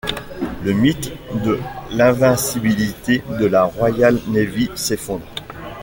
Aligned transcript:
Le 0.63 0.73
mythe 0.73 1.11
de 1.45 1.59
l'invincibilité 1.91 3.21
de 3.39 3.45
la 3.45 3.65
Royal 3.65 4.17
Navy 4.29 4.67
s'effondre. 4.75 5.27